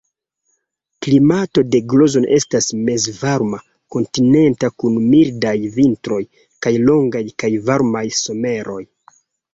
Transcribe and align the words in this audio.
Klimato 1.05 1.63
de 1.75 1.81
Grozno 1.91 2.31
estas 2.37 2.69
mezvarma 2.87 3.59
kontinenta 3.97 4.71
kun 4.83 4.97
mildaj 5.13 5.55
vintroj 5.77 6.21
kaj 6.67 6.75
longaj 6.89 7.23
kaj 7.45 7.53
varmaj 7.71 8.07
someroj. 8.25 8.81